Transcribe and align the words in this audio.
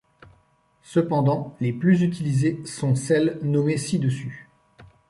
Cependant, 0.81 1.55
les 1.59 1.71
plus 1.73 2.01
utilisées 2.01 2.59
sont 2.65 2.95
celles 2.95 3.37
nommées 3.43 3.77
ci-dessus. 3.77 4.49